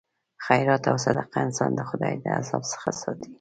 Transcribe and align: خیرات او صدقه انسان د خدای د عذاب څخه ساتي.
خیرات 0.47 0.83
او 0.91 0.97
صدقه 1.05 1.37
انسان 1.45 1.71
د 1.75 1.79
خدای 1.89 2.13
د 2.23 2.25
عذاب 2.37 2.63
څخه 2.73 2.89
ساتي. 3.01 3.29